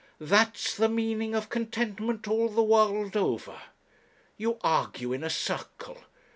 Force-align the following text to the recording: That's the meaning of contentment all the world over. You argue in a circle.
That's 0.19 0.75
the 0.75 0.89
meaning 0.89 1.35
of 1.35 1.49
contentment 1.49 2.27
all 2.27 2.49
the 2.49 2.63
world 2.63 3.15
over. 3.15 3.61
You 4.35 4.57
argue 4.63 5.13
in 5.13 5.23
a 5.23 5.29
circle. 5.29 5.99